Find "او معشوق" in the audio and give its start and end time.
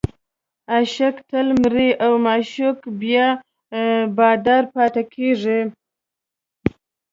2.05-2.79